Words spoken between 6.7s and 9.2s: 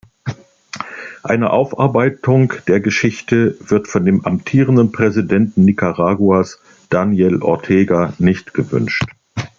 Daniel Ortega nicht gewünscht.